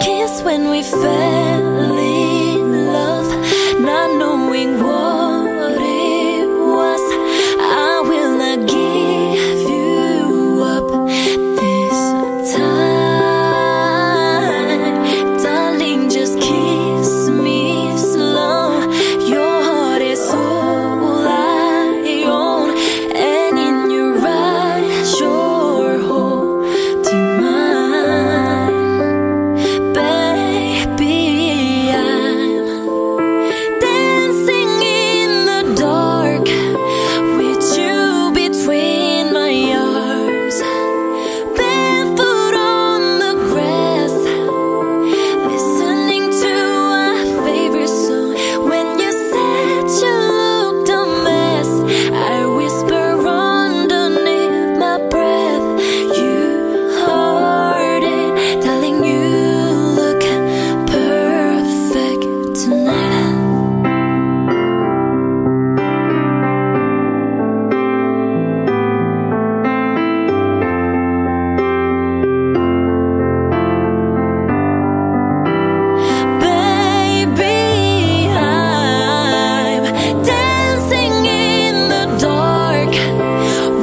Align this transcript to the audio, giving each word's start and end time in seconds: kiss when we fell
kiss 0.00 0.42
when 0.42 0.70
we 0.70 0.82
fell 0.82 1.47